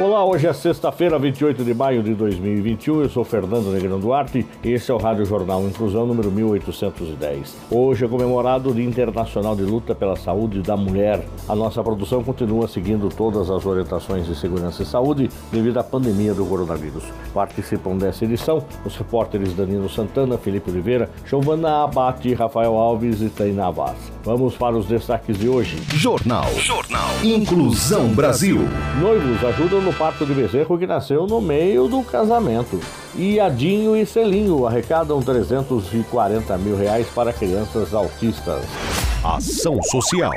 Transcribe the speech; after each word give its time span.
Olá, 0.00 0.24
hoje 0.24 0.46
é 0.46 0.52
sexta-feira, 0.54 1.18
28 1.18 1.62
de 1.62 1.74
maio 1.74 2.02
de 2.02 2.14
2021. 2.14 3.02
Eu 3.02 3.10
sou 3.10 3.22
Fernando 3.22 3.70
Negrão 3.70 4.00
Duarte 4.00 4.46
e 4.64 4.70
esse 4.70 4.90
é 4.90 4.94
o 4.94 4.96
Rádio 4.96 5.26
Jornal 5.26 5.62
Inclusão 5.64 6.06
número 6.06 6.30
1810. 6.30 7.54
Hoje 7.70 8.06
é 8.06 8.08
comemorado 8.08 8.70
o 8.70 8.74
Dia 8.74 8.86
Internacional 8.86 9.54
de 9.54 9.60
Luta 9.62 9.94
pela 9.94 10.16
Saúde 10.16 10.62
da 10.62 10.74
Mulher. 10.74 11.22
A 11.46 11.54
nossa 11.54 11.82
produção 11.82 12.24
continua 12.24 12.66
seguindo 12.66 13.10
todas 13.10 13.50
as 13.50 13.66
orientações 13.66 14.24
de 14.24 14.34
segurança 14.34 14.82
e 14.82 14.86
saúde 14.86 15.28
devido 15.52 15.76
à 15.76 15.84
pandemia 15.84 16.32
do 16.32 16.46
coronavírus. 16.46 17.04
Participam 17.34 17.98
dessa 17.98 18.24
edição 18.24 18.64
os 18.86 18.96
repórteres 18.96 19.52
Danilo 19.52 19.90
Santana, 19.90 20.38
Felipe 20.38 20.70
Oliveira, 20.70 21.10
Giovana 21.26 21.84
Abate, 21.84 22.32
Rafael 22.32 22.74
Alves 22.74 23.20
e 23.20 23.28
Tainá 23.28 23.70
Vaz. 23.70 23.98
Vamos 24.24 24.54
para 24.54 24.78
os 24.78 24.86
destaques 24.86 25.38
de 25.38 25.46
hoje. 25.46 25.76
Jornal. 25.94 26.50
Jornal. 26.56 27.10
Inclusão 27.22 28.08
Brasil. 28.08 28.60
Noivos 28.98 29.44
ajudam 29.44 29.82
no 29.82 29.89
parto 29.92 30.26
de 30.26 30.34
bezerro 30.34 30.78
que 30.78 30.86
nasceu 30.86 31.26
no 31.26 31.40
meio 31.40 31.88
do 31.88 32.02
casamento. 32.02 32.80
E 33.14 33.40
Adinho 33.40 33.96
e 33.96 34.06
Celinho 34.06 34.66
arrecadam 34.66 35.20
340 35.20 36.58
mil 36.58 36.76
reais 36.76 37.06
para 37.14 37.32
crianças 37.32 37.94
autistas. 37.94 38.64
Ação 39.22 39.82
Social. 39.82 40.32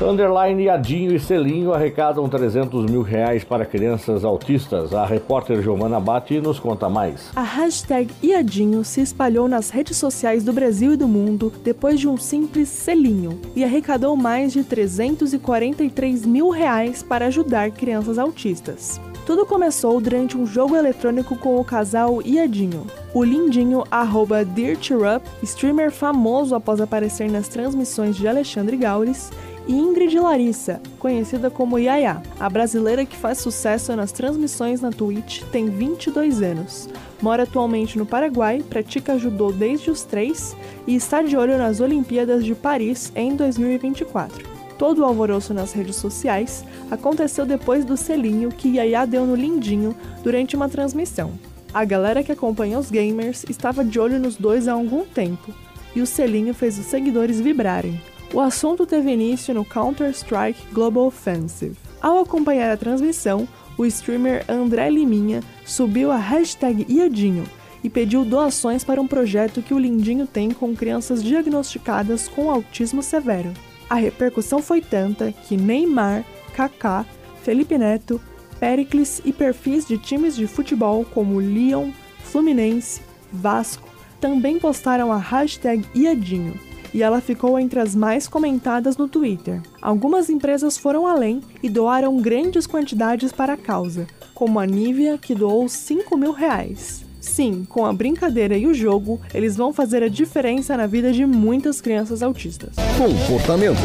Underline 0.00 0.66
Adinho 0.66 1.14
e 1.14 1.20
Celinho 1.20 1.74
arrecadam 1.74 2.26
300 2.26 2.90
mil 2.90 3.02
reais 3.02 3.44
para 3.44 3.66
crianças 3.66 4.24
autistas. 4.24 4.94
A 4.94 5.04
repórter 5.04 5.60
Giovana 5.62 6.00
Batti 6.00 6.40
nos 6.40 6.58
conta 6.58 6.88
mais. 6.88 7.30
A 7.36 7.42
hashtag 7.42 8.10
Iadinho 8.22 8.84
se 8.84 9.02
espalhou 9.02 9.46
nas 9.46 9.68
redes 9.68 9.98
sociais 9.98 10.42
do 10.42 10.52
Brasil 10.52 10.94
e 10.94 10.96
do 10.96 11.06
mundo 11.06 11.52
depois 11.62 12.00
de 12.00 12.08
um 12.08 12.16
simples 12.16 12.70
selinho 12.70 13.38
e 13.54 13.62
arrecadou 13.62 14.16
mais 14.16 14.50
de 14.54 14.64
343 14.64 16.24
mil 16.24 16.48
reais 16.48 17.02
para 17.02 17.26
ajudar 17.26 17.70
crianças 17.70 18.18
autistas. 18.18 18.98
Tudo 19.24 19.46
começou 19.46 20.00
durante 20.00 20.36
um 20.36 20.44
jogo 20.44 20.74
eletrônico 20.74 21.36
com 21.36 21.56
o 21.56 21.64
casal 21.64 22.20
Iadinho. 22.22 22.86
O 23.14 23.22
lindinho 23.22 23.84
arroba 23.90 24.44
Dirturup, 24.44 25.24
streamer 25.42 25.92
famoso 25.92 26.54
após 26.54 26.80
aparecer 26.80 27.30
nas 27.30 27.46
transmissões 27.46 28.16
de 28.16 28.26
Alexandre 28.26 28.76
Gaules, 28.76 29.30
e 29.66 29.72
Ingrid 29.72 30.18
Larissa, 30.18 30.80
conhecida 30.98 31.50
como 31.50 31.78
Yaya. 31.78 32.22
A 32.38 32.48
brasileira 32.48 33.04
que 33.04 33.16
faz 33.16 33.38
sucesso 33.38 33.94
nas 33.94 34.12
transmissões 34.12 34.80
na 34.80 34.90
Twitch 34.90 35.42
tem 35.52 35.66
22 35.66 36.42
anos. 36.42 36.88
Mora 37.20 37.44
atualmente 37.44 37.96
no 37.96 38.04
Paraguai, 38.04 38.64
pratica 38.68 39.18
judô 39.18 39.52
desde 39.52 39.90
os 39.90 40.02
3 40.02 40.56
e 40.86 40.96
está 40.96 41.22
de 41.22 41.36
olho 41.36 41.56
nas 41.56 41.80
Olimpíadas 41.80 42.44
de 42.44 42.54
Paris 42.54 43.12
em 43.14 43.36
2024. 43.36 44.51
Todo 44.82 45.02
o 45.02 45.04
alvoroço 45.04 45.54
nas 45.54 45.72
redes 45.72 45.94
sociais 45.94 46.64
aconteceu 46.90 47.46
depois 47.46 47.84
do 47.84 47.96
selinho 47.96 48.48
que 48.48 48.78
Yaya 48.78 49.06
deu 49.06 49.24
no 49.24 49.36
lindinho 49.36 49.94
durante 50.24 50.56
uma 50.56 50.68
transmissão. 50.68 51.38
A 51.72 51.84
galera 51.84 52.20
que 52.20 52.32
acompanha 52.32 52.80
os 52.80 52.90
gamers 52.90 53.44
estava 53.48 53.84
de 53.84 54.00
olho 54.00 54.18
nos 54.18 54.34
dois 54.34 54.66
há 54.66 54.72
algum 54.72 55.04
tempo, 55.04 55.54
e 55.94 56.02
o 56.02 56.06
selinho 56.06 56.52
fez 56.52 56.80
os 56.80 56.86
seguidores 56.86 57.40
vibrarem. 57.40 58.02
O 58.34 58.40
assunto 58.40 58.84
teve 58.84 59.12
início 59.12 59.54
no 59.54 59.64
Counter-Strike 59.64 60.72
Global 60.72 61.06
Offensive. 61.06 61.76
Ao 62.00 62.18
acompanhar 62.18 62.72
a 62.72 62.76
transmissão, 62.76 63.46
o 63.78 63.86
streamer 63.86 64.44
André 64.48 64.90
Liminha 64.90 65.44
subiu 65.64 66.10
a 66.10 66.16
hashtag 66.16 66.84
Iadinho 66.88 67.44
e 67.84 67.88
pediu 67.88 68.24
doações 68.24 68.82
para 68.82 69.00
um 69.00 69.06
projeto 69.06 69.62
que 69.62 69.74
o 69.74 69.78
Lindinho 69.78 70.26
tem 70.26 70.50
com 70.50 70.74
crianças 70.74 71.22
diagnosticadas 71.22 72.26
com 72.26 72.50
autismo 72.50 73.00
severo. 73.00 73.52
A 73.92 73.96
repercussão 73.96 74.62
foi 74.62 74.80
tanta 74.80 75.30
que 75.30 75.54
Neymar, 75.54 76.24
Kaká, 76.54 77.04
Felipe 77.42 77.76
Neto, 77.76 78.18
Pericles 78.58 79.20
e 79.22 79.34
perfis 79.34 79.86
de 79.86 79.98
times 79.98 80.34
de 80.34 80.46
futebol 80.46 81.04
como 81.04 81.38
Lyon, 81.38 81.90
Fluminense, 82.20 83.02
Vasco 83.30 83.86
também 84.18 84.58
postaram 84.58 85.12
a 85.12 85.18
hashtag 85.18 85.84
Iadinho 85.94 86.58
e 86.94 87.02
ela 87.02 87.20
ficou 87.20 87.58
entre 87.58 87.80
as 87.80 87.94
mais 87.94 88.26
comentadas 88.26 88.96
no 88.96 89.08
Twitter. 89.08 89.60
Algumas 89.82 90.30
empresas 90.30 90.78
foram 90.78 91.06
além 91.06 91.42
e 91.62 91.68
doaram 91.68 92.16
grandes 92.16 92.66
quantidades 92.66 93.30
para 93.30 93.52
a 93.52 93.58
causa, 93.58 94.06
como 94.34 94.58
a 94.58 94.64
Nivea, 94.64 95.18
que 95.18 95.34
doou 95.34 95.68
5 95.68 96.16
mil 96.16 96.32
reais. 96.32 97.04
Sim, 97.22 97.64
com 97.68 97.86
a 97.86 97.92
brincadeira 97.92 98.58
e 98.58 98.66
o 98.66 98.74
jogo, 98.74 99.20
eles 99.32 99.56
vão 99.56 99.72
fazer 99.72 100.02
a 100.02 100.08
diferença 100.08 100.76
na 100.76 100.88
vida 100.88 101.12
de 101.12 101.24
muitas 101.24 101.80
crianças 101.80 102.20
autistas. 102.20 102.74
Comportamento. 102.98 103.78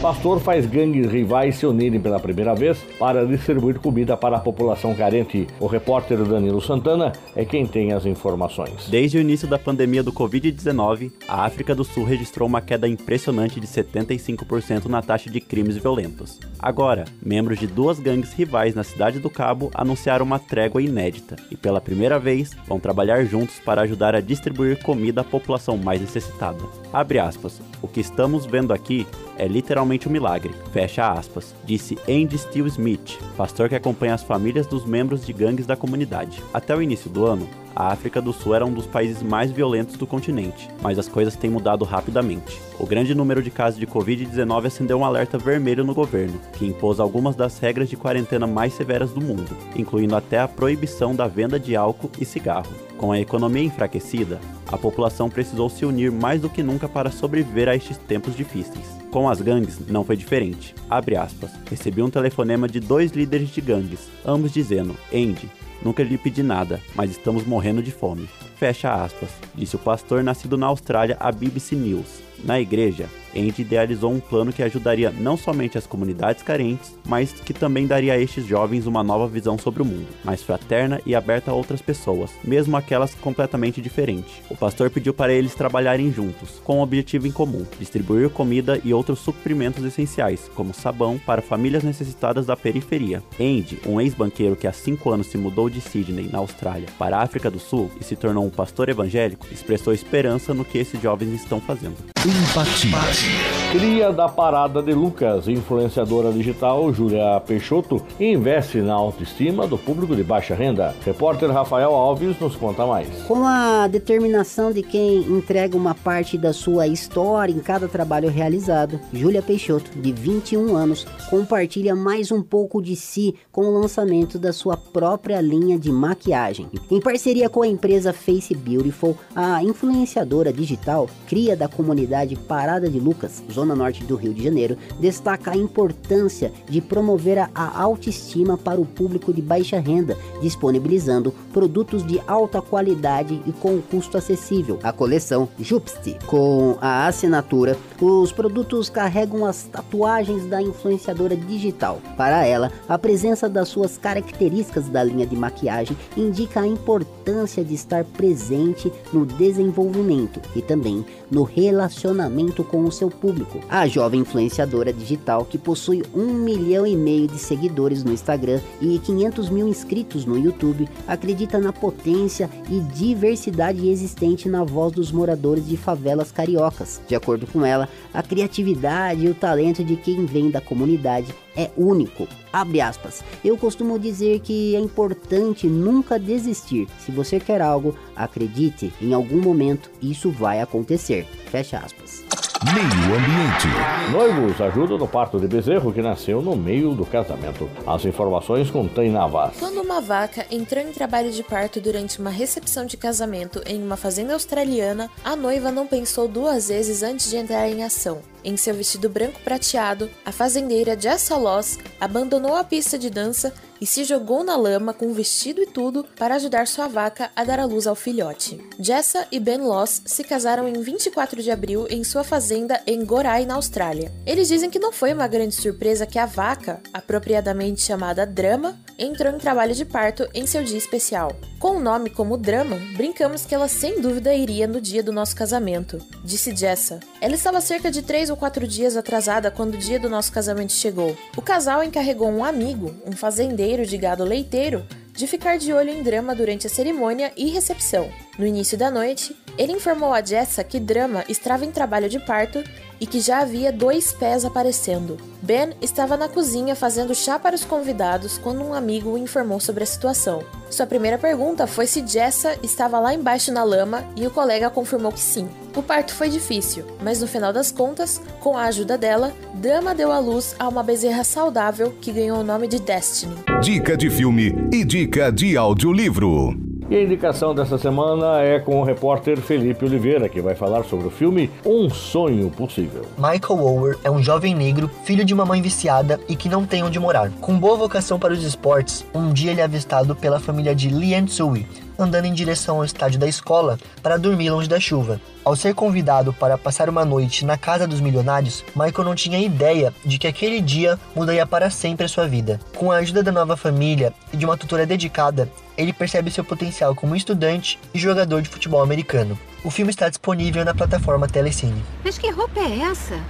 Pastor 0.00 0.38
faz 0.40 0.66
gangues 0.66 1.10
rivais 1.10 1.56
se 1.56 1.66
unirem 1.66 1.98
pela 1.98 2.20
primeira 2.20 2.54
vez 2.54 2.78
para 2.98 3.26
distribuir 3.26 3.80
comida 3.80 4.14
para 4.14 4.36
a 4.36 4.40
população 4.40 4.94
carente. 4.94 5.46
O 5.58 5.66
repórter 5.66 6.22
Danilo 6.22 6.60
Santana 6.60 7.12
é 7.34 7.46
quem 7.46 7.66
tem 7.66 7.92
as 7.92 8.04
informações. 8.04 8.88
Desde 8.88 9.16
o 9.16 9.20
início 9.20 9.48
da 9.48 9.58
pandemia 9.58 10.02
do 10.02 10.12
Covid-19, 10.12 11.10
a 11.26 11.46
África 11.46 11.74
do 11.74 11.82
Sul 11.82 12.04
registrou 12.04 12.46
uma 12.46 12.60
queda 12.60 12.86
impressionante 12.86 13.58
de 13.58 13.66
75% 13.66 14.84
na 14.84 15.00
taxa 15.00 15.30
de 15.30 15.40
crimes 15.40 15.78
violentos. 15.78 16.38
Agora, 16.58 17.06
membros 17.24 17.58
de 17.58 17.66
duas 17.66 17.98
gangues 17.98 18.34
rivais 18.34 18.74
na 18.74 18.84
cidade 18.84 19.18
do 19.18 19.30
Cabo 19.30 19.70
anunciaram 19.74 20.26
uma 20.26 20.38
trégua 20.38 20.82
inédita 20.82 21.36
e, 21.50 21.56
pela 21.56 21.80
primeira 21.80 22.18
vez, 22.18 22.54
vão 22.68 22.78
trabalhar 22.78 23.24
juntos 23.24 23.58
para 23.58 23.82
ajudar 23.82 24.14
a 24.14 24.20
distribuir 24.20 24.82
comida 24.82 25.22
à 25.22 25.24
população 25.24 25.76
mais 25.78 26.02
necessitada. 26.02 26.62
Aspas. 26.92 27.60
O 27.80 27.88
que 27.88 28.00
estamos 28.00 28.46
vendo 28.46 28.72
aqui 28.72 29.06
é 29.38 29.46
literalmente 29.46 29.85
um 29.86 30.10
milagre, 30.10 30.52
fecha 30.72 31.12
aspas, 31.12 31.54
disse 31.64 31.96
Andy 32.08 32.36
Steele 32.36 32.68
Smith, 32.68 33.18
pastor 33.36 33.68
que 33.68 33.74
acompanha 33.74 34.14
as 34.14 34.22
famílias 34.22 34.66
dos 34.66 34.84
membros 34.84 35.24
de 35.24 35.32
gangues 35.32 35.66
da 35.66 35.76
comunidade. 35.76 36.42
Até 36.52 36.74
o 36.74 36.82
início 36.82 37.08
do 37.08 37.24
ano, 37.24 37.48
a 37.76 37.92
África 37.92 38.22
do 38.22 38.32
Sul 38.32 38.54
era 38.54 38.64
um 38.64 38.72
dos 38.72 38.86
países 38.86 39.22
mais 39.22 39.50
violentos 39.50 39.96
do 39.96 40.06
continente, 40.06 40.66
mas 40.80 40.98
as 40.98 41.08
coisas 41.08 41.36
têm 41.36 41.50
mudado 41.50 41.84
rapidamente. 41.84 42.58
O 42.78 42.86
grande 42.86 43.14
número 43.14 43.42
de 43.42 43.50
casos 43.50 43.78
de 43.78 43.86
Covid-19 43.86 44.64
acendeu 44.64 44.98
um 44.98 45.04
alerta 45.04 45.36
vermelho 45.36 45.84
no 45.84 45.94
governo, 45.94 46.40
que 46.54 46.66
impôs 46.66 46.98
algumas 46.98 47.36
das 47.36 47.58
regras 47.58 47.90
de 47.90 47.96
quarentena 47.96 48.46
mais 48.46 48.72
severas 48.72 49.10
do 49.10 49.20
mundo, 49.20 49.54
incluindo 49.76 50.16
até 50.16 50.40
a 50.40 50.48
proibição 50.48 51.14
da 51.14 51.28
venda 51.28 51.60
de 51.60 51.76
álcool 51.76 52.10
e 52.18 52.24
cigarro. 52.24 52.72
Com 52.96 53.12
a 53.12 53.20
economia 53.20 53.64
enfraquecida, 53.64 54.40
a 54.72 54.78
população 54.78 55.28
precisou 55.28 55.68
se 55.68 55.84
unir 55.84 56.10
mais 56.10 56.40
do 56.40 56.48
que 56.48 56.62
nunca 56.62 56.88
para 56.88 57.10
sobreviver 57.10 57.68
a 57.68 57.76
estes 57.76 57.98
tempos 57.98 58.34
difíceis. 58.34 59.05
Com 59.10 59.28
as 59.28 59.40
gangues 59.40 59.78
não 59.88 60.04
foi 60.04 60.16
diferente. 60.16 60.74
Abre 60.90 61.16
aspas. 61.16 61.50
Recebi 61.70 62.02
um 62.02 62.10
telefonema 62.10 62.68
de 62.68 62.80
dois 62.80 63.12
líderes 63.12 63.50
de 63.50 63.60
gangues, 63.60 64.08
ambos 64.24 64.52
dizendo: 64.52 64.96
Andy, 65.12 65.48
nunca 65.82 66.02
lhe 66.02 66.18
pedi 66.18 66.42
nada, 66.42 66.80
mas 66.94 67.10
estamos 67.10 67.46
morrendo 67.46 67.82
de 67.82 67.90
fome. 67.90 68.28
Fecha 68.56 68.92
aspas, 68.92 69.30
disse 69.54 69.76
o 69.76 69.78
pastor 69.78 70.22
nascido 70.22 70.56
na 70.56 70.66
Austrália 70.66 71.16
à 71.20 71.30
BBC 71.30 71.76
News. 71.76 72.25
Na 72.44 72.60
igreja, 72.60 73.08
Andy 73.36 73.62
idealizou 73.62 74.10
um 74.10 74.20
plano 74.20 74.52
que 74.52 74.62
ajudaria 74.62 75.10
não 75.10 75.36
somente 75.36 75.76
as 75.76 75.86
comunidades 75.86 76.42
carentes, 76.42 76.96
mas 77.06 77.32
que 77.32 77.52
também 77.52 77.86
daria 77.86 78.14
a 78.14 78.18
estes 78.18 78.46
jovens 78.46 78.86
uma 78.86 79.02
nova 79.02 79.28
visão 79.28 79.58
sobre 79.58 79.82
o 79.82 79.84
mundo, 79.84 80.08
mais 80.24 80.42
fraterna 80.42 81.00
e 81.04 81.14
aberta 81.14 81.50
a 81.50 81.54
outras 81.54 81.82
pessoas, 81.82 82.30
mesmo 82.42 82.76
aquelas 82.76 83.14
completamente 83.14 83.80
diferentes. 83.80 84.32
O 84.48 84.56
pastor 84.56 84.90
pediu 84.90 85.12
para 85.12 85.32
eles 85.32 85.54
trabalharem 85.54 86.12
juntos, 86.12 86.60
com 86.64 86.78
um 86.78 86.82
objetivo 86.82 87.26
em 87.26 87.32
comum: 87.32 87.66
distribuir 87.78 88.30
comida 88.30 88.80
e 88.82 88.94
outros 88.94 89.18
suprimentos 89.18 89.84
essenciais, 89.84 90.50
como 90.54 90.72
sabão, 90.72 91.18
para 91.18 91.42
famílias 91.42 91.84
necessitadas 91.84 92.46
da 92.46 92.56
periferia. 92.56 93.22
Andy, 93.38 93.80
um 93.86 94.00
ex-banqueiro 94.00 94.56
que 94.56 94.66
há 94.66 94.72
cinco 94.72 95.10
anos 95.10 95.26
se 95.26 95.36
mudou 95.36 95.68
de 95.68 95.80
Sydney, 95.80 96.28
na 96.32 96.38
Austrália, 96.38 96.88
para 96.98 97.18
a 97.18 97.22
África 97.22 97.50
do 97.50 97.58
Sul 97.58 97.90
e 98.00 98.04
se 98.04 98.16
tornou 98.16 98.44
um 98.44 98.50
pastor 98.50 98.88
evangélico, 98.88 99.46
expressou 99.52 99.92
esperança 99.92 100.54
no 100.54 100.64
que 100.64 100.78
esses 100.78 101.00
jovens 101.00 101.32
estão 101.32 101.60
fazendo. 101.60 101.96
Empatia. 102.26 103.55
Cria 103.76 104.10
da 104.10 104.26
parada 104.26 104.82
de 104.82 104.94
Lucas, 104.94 105.46
influenciadora 105.48 106.32
digital 106.32 106.90
Júlia 106.94 107.38
Peixoto, 107.46 108.02
investe 108.18 108.78
na 108.78 108.94
autoestima 108.94 109.66
do 109.66 109.76
público 109.76 110.16
de 110.16 110.24
baixa 110.24 110.54
renda. 110.54 110.94
Repórter 111.04 111.50
Rafael 111.50 111.94
Alves 111.94 112.40
nos 112.40 112.56
conta 112.56 112.86
mais. 112.86 113.06
Com 113.24 113.44
a 113.44 113.86
determinação 113.86 114.72
de 114.72 114.82
quem 114.82 115.18
entrega 115.24 115.76
uma 115.76 115.94
parte 115.94 116.38
da 116.38 116.54
sua 116.54 116.86
história 116.86 117.52
em 117.52 117.58
cada 117.58 117.86
trabalho 117.86 118.30
realizado, 118.30 118.98
Júlia 119.12 119.42
Peixoto, 119.42 119.90
de 120.00 120.10
21 120.10 120.74
anos, 120.74 121.06
compartilha 121.28 121.94
mais 121.94 122.32
um 122.32 122.42
pouco 122.42 122.80
de 122.80 122.96
si 122.96 123.34
com 123.52 123.66
o 123.66 123.78
lançamento 123.78 124.38
da 124.38 124.54
sua 124.54 124.78
própria 124.78 125.38
linha 125.42 125.78
de 125.78 125.92
maquiagem. 125.92 126.66
Em 126.90 126.98
parceria 126.98 127.50
com 127.50 127.60
a 127.60 127.68
empresa 127.68 128.14
Face 128.14 128.54
Beautiful, 128.54 129.18
a 129.34 129.62
influenciadora 129.62 130.50
digital 130.50 131.10
cria 131.26 131.54
da 131.54 131.68
comunidade 131.68 132.36
Parada 132.36 132.88
de 132.88 132.98
Lucas, 132.98 133.44
zona 133.52 133.65
norte 133.74 134.04
do 134.04 134.16
Rio 134.16 134.34
de 134.34 134.44
Janeiro, 134.44 134.76
destaca 135.00 135.50
a 135.52 135.56
importância 135.56 136.52
de 136.68 136.80
promover 136.80 137.38
a 137.38 137.80
autoestima 137.80 138.56
para 138.56 138.80
o 138.80 138.86
público 138.86 139.32
de 139.32 139.42
baixa 139.42 139.78
renda, 139.78 140.16
disponibilizando 140.40 141.32
produtos 141.52 142.06
de 142.06 142.20
alta 142.26 142.60
qualidade 142.60 143.42
e 143.46 143.52
com 143.52 143.80
custo 143.80 144.16
acessível. 144.16 144.78
A 144.82 144.92
coleção 144.92 145.48
Jupsti, 145.58 146.16
com 146.26 146.76
a 146.80 147.06
assinatura, 147.06 147.76
os 148.00 148.32
produtos 148.32 148.88
carregam 148.88 149.44
as 149.44 149.64
tatuagens 149.64 150.46
da 150.46 150.60
influenciadora 150.60 151.36
digital. 151.36 152.00
Para 152.16 152.44
ela, 152.44 152.70
a 152.88 152.98
presença 152.98 153.48
das 153.48 153.68
suas 153.68 153.96
características 153.96 154.88
da 154.88 155.02
linha 155.02 155.26
de 155.26 155.36
maquiagem 155.36 155.96
indica 156.16 156.60
a 156.60 156.66
importância 156.66 157.64
de 157.64 157.74
estar 157.74 158.04
presente 158.04 158.92
no 159.12 159.24
desenvolvimento 159.24 160.40
e 160.54 160.62
também 160.62 161.04
no 161.30 161.42
relacionamento 161.42 162.64
com 162.64 162.84
o 162.84 162.92
seu 162.92 163.08
público. 163.08 163.45
A 163.68 163.86
jovem 163.86 164.20
influenciadora 164.20 164.92
digital, 164.92 165.44
que 165.44 165.58
possui 165.58 166.02
um 166.14 166.32
milhão 166.32 166.86
e 166.86 166.96
meio 166.96 167.26
de 167.26 167.38
seguidores 167.38 168.04
no 168.04 168.12
Instagram 168.12 168.60
e 168.80 168.98
500 168.98 169.48
mil 169.48 169.68
inscritos 169.68 170.24
no 170.24 170.38
YouTube, 170.38 170.88
acredita 171.06 171.58
na 171.58 171.72
potência 171.72 172.50
e 172.70 172.80
diversidade 172.80 173.88
existente 173.88 174.48
na 174.48 174.64
voz 174.64 174.92
dos 174.92 175.10
moradores 175.10 175.66
de 175.66 175.76
favelas 175.76 176.30
cariocas. 176.30 177.00
De 177.06 177.14
acordo 177.14 177.46
com 177.46 177.64
ela, 177.64 177.88
a 178.12 178.22
criatividade 178.22 179.26
e 179.26 179.28
o 179.28 179.34
talento 179.34 179.84
de 179.84 179.96
quem 179.96 180.24
vem 180.26 180.50
da 180.50 180.60
comunidade 180.60 181.34
é 181.56 181.70
único. 181.76 182.28
Abre 182.52 182.80
aspas. 182.80 183.24
Eu 183.44 183.56
costumo 183.56 183.98
dizer 183.98 184.40
que 184.40 184.76
é 184.76 184.78
importante 184.78 185.66
nunca 185.66 186.18
desistir. 186.18 186.86
Se 186.98 187.10
você 187.10 187.40
quer 187.40 187.60
algo, 187.60 187.96
acredite, 188.14 188.92
em 189.00 189.12
algum 189.12 189.40
momento 189.40 189.90
isso 190.00 190.30
vai 190.30 190.60
acontecer. 190.60 191.26
Fecha 191.50 191.78
aspas. 191.78 192.24
Meio 192.74 193.14
Ambiente. 193.14 194.10
Noivos 194.10 194.60
ajudam 194.60 194.98
no 194.98 195.06
parto 195.06 195.38
de 195.38 195.46
bezerro 195.46 195.92
que 195.92 196.02
nasceu 196.02 196.42
no 196.42 196.56
meio 196.56 196.94
do 196.94 197.06
casamento. 197.06 197.70
As 197.86 198.04
informações 198.04 198.68
Taina 198.92 199.20
Navas. 199.20 199.56
Quando 199.58 199.80
uma 199.80 200.00
vaca 200.00 200.44
entrou 200.50 200.82
em 200.82 200.90
trabalho 200.90 201.30
de 201.30 201.44
parto 201.44 201.80
durante 201.80 202.18
uma 202.18 202.30
recepção 202.30 202.84
de 202.84 202.96
casamento 202.96 203.62
em 203.66 203.80
uma 203.80 203.96
fazenda 203.96 204.32
australiana, 204.32 205.08
a 205.24 205.36
noiva 205.36 205.70
não 205.70 205.86
pensou 205.86 206.26
duas 206.26 206.68
vezes 206.68 207.04
antes 207.04 207.30
de 207.30 207.36
entrar 207.36 207.68
em 207.68 207.84
ação. 207.84 208.20
Em 208.42 208.56
seu 208.56 208.74
vestido 208.74 209.08
branco 209.08 209.40
prateado, 209.44 210.10
a 210.24 210.32
fazendeira 210.32 210.98
Jessa 210.98 211.36
Loss 211.36 211.78
abandonou 212.00 212.56
a 212.56 212.64
pista 212.64 212.98
de 212.98 213.10
dança 213.10 213.52
e 213.80 213.86
se 213.86 214.04
jogou 214.04 214.42
na 214.42 214.56
lama 214.56 214.92
com 214.92 215.12
vestido 215.12 215.62
e 215.62 215.66
tudo 215.66 216.04
para 216.16 216.36
ajudar 216.36 216.66
sua 216.66 216.88
vaca 216.88 217.30
a 217.34 217.44
dar 217.44 217.60
à 217.60 217.64
luz 217.64 217.86
ao 217.86 217.94
filhote. 217.94 218.60
Jessa 218.78 219.26
e 219.30 219.38
Ben 219.38 219.58
Loss 219.58 220.02
se 220.06 220.24
casaram 220.24 220.68
em 220.68 220.80
24 220.80 221.42
de 221.42 221.50
abril 221.50 221.86
em 221.90 222.02
sua 222.02 222.24
fazenda 222.24 222.80
em 222.86 223.04
Gorai, 223.04 223.44
na 223.44 223.54
Austrália. 223.54 224.12
Eles 224.24 224.48
dizem 224.48 224.70
que 224.70 224.78
não 224.78 224.92
foi 224.92 225.12
uma 225.12 225.26
grande 225.26 225.54
surpresa 225.54 226.06
que 226.06 226.18
a 226.18 226.26
vaca, 226.26 226.80
apropriadamente 226.92 227.82
chamada 227.82 228.26
Drama, 228.26 228.78
entrou 228.98 229.32
em 229.32 229.38
trabalho 229.38 229.74
de 229.74 229.84
parto 229.84 230.26
em 230.32 230.46
seu 230.46 230.62
dia 230.62 230.78
especial. 230.78 231.36
Com 231.58 231.76
o 231.76 231.80
nome 231.80 232.10
como 232.10 232.36
Drama, 232.36 232.76
brincamos 232.96 233.44
que 233.44 233.54
ela 233.54 233.68
sem 233.68 234.00
dúvida 234.00 234.34
iria 234.34 234.66
no 234.66 234.80
dia 234.80 235.02
do 235.02 235.12
nosso 235.12 235.34
casamento, 235.34 236.00
disse 236.24 236.54
Jessa. 236.54 237.00
Ela 237.20 237.34
estava 237.34 237.60
cerca 237.60 237.90
de 237.90 238.02
3 238.02 238.30
ou 238.30 238.36
4 238.36 238.66
dias 238.66 238.96
atrasada 238.96 239.50
quando 239.50 239.74
o 239.74 239.78
dia 239.78 239.98
do 239.98 240.08
nosso 240.08 240.32
casamento 240.32 240.72
chegou. 240.72 241.16
O 241.36 241.42
casal 241.42 241.82
encarregou 241.82 242.28
um 242.28 242.44
amigo, 242.44 242.94
um 243.06 243.12
fazendeiro 243.12 243.65
de 243.66 243.98
gado 243.98 244.22
leiteiro, 244.22 244.86
de 245.12 245.26
ficar 245.26 245.58
de 245.58 245.72
olho 245.72 245.90
em 245.90 246.02
Drama 246.02 246.34
durante 246.34 246.66
a 246.66 246.70
cerimônia 246.70 247.32
e 247.36 247.48
recepção. 247.50 248.08
No 248.38 248.46
início 248.46 248.76
da 248.76 248.90
noite, 248.90 249.34
ele 249.58 249.72
informou 249.72 250.12
a 250.12 250.22
Jessa 250.22 250.62
que 250.62 250.78
Drama 250.78 251.24
estava 251.28 251.64
em 251.64 251.72
trabalho 251.72 252.08
de 252.08 252.20
parto 252.20 252.62
e 253.00 253.06
que 253.06 253.20
já 253.20 253.40
havia 253.40 253.72
dois 253.72 254.12
pés 254.12 254.44
aparecendo. 254.44 255.16
Ben 255.42 255.72
estava 255.80 256.16
na 256.16 256.28
cozinha 256.28 256.76
fazendo 256.76 257.14
chá 257.14 257.38
para 257.38 257.56
os 257.56 257.64
convidados 257.64 258.38
quando 258.38 258.62
um 258.62 258.74
amigo 258.74 259.10
o 259.10 259.18
informou 259.18 259.58
sobre 259.58 259.82
a 259.82 259.86
situação. 259.86 260.44
Sua 260.70 260.86
primeira 260.86 261.18
pergunta 261.18 261.66
foi 261.66 261.86
se 261.86 262.06
Jessa 262.06 262.56
estava 262.62 263.00
lá 263.00 263.14
embaixo 263.14 263.50
na 263.50 263.64
lama 263.64 264.04
e 264.16 264.26
o 264.26 264.30
colega 264.30 264.70
confirmou 264.70 265.10
que 265.10 265.20
sim. 265.20 265.48
O 265.76 265.82
parto 265.82 266.14
foi 266.14 266.30
difícil, 266.30 266.86
mas 267.02 267.20
no 267.20 267.26
final 267.26 267.52
das 267.52 267.70
contas, 267.70 268.22
com 268.40 268.56
a 268.56 268.62
ajuda 268.62 268.96
dela, 268.96 269.34
Drama 269.52 269.94
deu 269.94 270.10
à 270.10 270.18
luz 270.18 270.56
a 270.58 270.66
uma 270.66 270.82
bezerra 270.82 271.22
saudável 271.22 271.94
que 272.00 272.10
ganhou 272.10 272.38
o 272.38 272.42
nome 272.42 272.66
de 272.66 272.80
Destiny. 272.80 273.36
Dica 273.60 273.94
de 273.94 274.08
filme 274.08 274.54
e 274.72 274.82
dica 274.82 275.30
de 275.30 275.54
audiolivro. 275.54 276.56
E 276.88 276.96
a 276.96 277.02
indicação 277.02 277.54
dessa 277.54 277.76
semana 277.76 278.40
é 278.40 278.58
com 278.58 278.80
o 278.80 278.84
repórter 278.84 279.38
Felipe 279.38 279.84
Oliveira, 279.84 280.30
que 280.30 280.40
vai 280.40 280.54
falar 280.54 280.84
sobre 280.84 281.08
o 281.08 281.10
filme 281.10 281.50
Um 281.64 281.90
Sonho 281.90 282.48
Possível. 282.48 283.02
Michael 283.18 283.60
Ower 283.60 283.98
é 284.02 284.10
um 284.10 284.22
jovem 284.22 284.54
negro, 284.54 284.88
filho 285.04 285.26
de 285.26 285.34
uma 285.34 285.44
mãe 285.44 285.60
viciada 285.60 286.18
e 286.26 286.34
que 286.34 286.48
não 286.48 286.64
tem 286.64 286.82
onde 286.84 286.98
morar. 286.98 287.30
Com 287.40 287.58
boa 287.58 287.76
vocação 287.76 288.18
para 288.18 288.32
os 288.32 288.42
esportes, 288.42 289.04
um 289.12 289.30
dia 289.30 289.50
ele 289.50 289.60
é 289.60 289.64
avistado 289.64 290.16
pela 290.16 290.40
família 290.40 290.74
de 290.74 290.88
Lee 290.88 291.20
Tsui, 291.24 291.66
andando 291.98 292.26
em 292.26 292.32
direção 292.32 292.76
ao 292.76 292.84
estádio 292.84 293.18
da 293.18 293.26
escola 293.26 293.78
para 294.02 294.16
dormir 294.16 294.50
longe 294.50 294.68
da 294.68 294.80
chuva. 294.80 295.20
Ao 295.44 295.54
ser 295.54 295.74
convidado 295.74 296.32
para 296.32 296.58
passar 296.58 296.88
uma 296.88 297.04
noite 297.04 297.44
na 297.44 297.56
casa 297.56 297.86
dos 297.86 298.00
milionários, 298.00 298.64
Michael 298.74 299.04
não 299.04 299.14
tinha 299.14 299.38
ideia 299.38 299.94
de 300.04 300.18
que 300.18 300.26
aquele 300.26 300.60
dia 300.60 300.98
mudaria 301.14 301.46
para 301.46 301.70
sempre 301.70 302.06
a 302.06 302.08
sua 302.08 302.26
vida. 302.26 302.60
Com 302.74 302.90
a 302.90 302.96
ajuda 302.96 303.22
da 303.22 303.30
nova 303.30 303.56
família 303.56 304.12
e 304.32 304.36
de 304.36 304.44
uma 304.44 304.56
tutora 304.56 304.84
dedicada, 304.84 305.48
ele 305.76 305.92
percebe 305.92 306.30
seu 306.30 306.44
potencial 306.44 306.94
como 306.94 307.14
estudante 307.14 307.78
e 307.94 307.98
jogador 307.98 308.42
de 308.42 308.48
futebol 308.48 308.82
americano. 308.82 309.38
O 309.64 309.70
filme 309.70 309.90
está 309.90 310.08
disponível 310.08 310.64
na 310.64 310.74
plataforma 310.74 311.28
Telecine. 311.28 311.84
Mas 312.04 312.18
que 312.18 312.30
roupa 312.30 312.60
é 312.60 312.80
essa? 312.80 313.20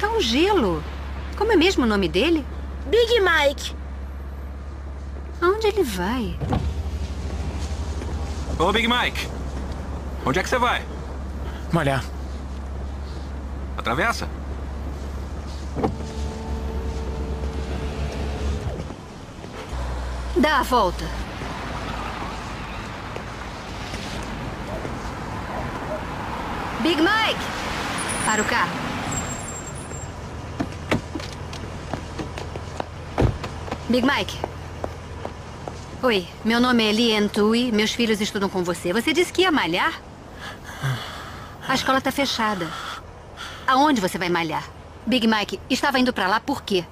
Tá 0.00 0.08
um 0.10 0.20
gelo. 0.20 0.82
Como 1.36 1.52
é 1.52 1.56
mesmo 1.56 1.84
o 1.84 1.88
nome 1.88 2.08
dele? 2.08 2.44
Big 2.86 3.20
Mike. 3.20 3.74
Aonde 5.40 5.66
ele 5.66 5.82
vai? 5.82 6.36
Ô, 8.58 8.70
Big 8.70 8.86
Mike. 8.86 9.28
Onde 10.24 10.38
é 10.38 10.42
que 10.42 10.48
você 10.48 10.58
vai? 10.58 10.82
Malhar. 11.72 12.04
Atravessa? 13.76 14.28
Dá 20.36 20.60
a 20.60 20.62
volta. 20.62 21.04
Big 26.80 27.00
Mike! 27.00 27.40
Para 28.24 28.42
o 28.42 28.44
carro. 28.44 28.70
Big 33.88 34.06
Mike. 34.06 34.53
Oi, 36.04 36.26
meu 36.44 36.60
nome 36.60 36.86
é 36.86 36.92
Lien 36.92 37.28
Tui. 37.28 37.72
Meus 37.72 37.94
filhos 37.94 38.20
estudam 38.20 38.46
com 38.46 38.62
você. 38.62 38.92
Você 38.92 39.10
disse 39.10 39.32
que 39.32 39.40
ia 39.40 39.50
malhar? 39.50 40.02
A 41.66 41.74
escola 41.74 41.96
está 41.96 42.12
fechada. 42.12 42.70
Aonde 43.66 44.02
você 44.02 44.18
vai 44.18 44.28
malhar? 44.28 44.68
Big 45.06 45.26
Mike 45.26 45.58
estava 45.70 45.98
indo 45.98 46.12
para 46.12 46.28
lá 46.28 46.40
por 46.40 46.62
quê? 46.62 46.84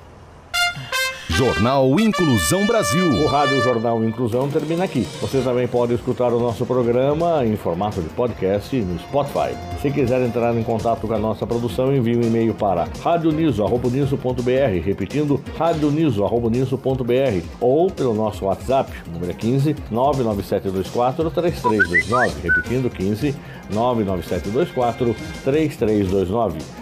Jornal 1.37 1.99
Inclusão 1.99 2.67
Brasil. 2.67 3.07
O 3.07 3.27
Rádio 3.27 3.63
Jornal 3.63 4.05
Inclusão 4.05 4.51
termina 4.51 4.85
aqui. 4.85 5.07
Você 5.21 5.41
também 5.41 5.67
pode 5.67 5.95
escutar 5.95 6.29
o 6.29 6.39
nosso 6.39 6.67
programa 6.67 7.45
em 7.47 7.57
formato 7.57 8.03
de 8.03 8.09
podcast 8.11 8.77
no 8.77 8.99
Spotify. 8.99 9.57
Se 9.81 9.91
quiser 9.91 10.21
entrar 10.21 10.55
em 10.55 10.63
contato 10.63 11.07
com 11.07 11.15
a 11.15 11.19
nossa 11.19 11.47
produção, 11.47 11.95
envie 11.95 12.17
um 12.17 12.23
e-mail 12.23 12.53
para 12.53 12.87
radioniso.br, 13.03 14.85
repetindo 14.85 15.43
radioniso.br 15.59 17.47
ou 17.61 17.91
pelo 17.91 18.13
nosso 18.13 18.45
WhatsApp, 18.45 18.93
número 19.11 19.33
15 19.33 19.75
99724 19.91 21.31
3329, 21.31 22.41
repetindo 22.43 22.91
15 22.91 23.35
99724 23.71 25.17
3329. 25.45 26.82